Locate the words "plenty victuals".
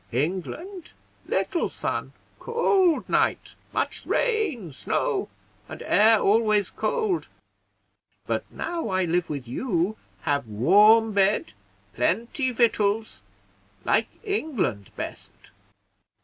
11.93-13.21